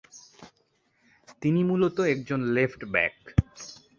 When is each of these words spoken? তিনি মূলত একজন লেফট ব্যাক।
তিনি 1.41 1.61
মূলত 1.63 1.97
একজন 2.13 2.39
লেফট 2.47 2.81
ব্যাক। 2.85 3.15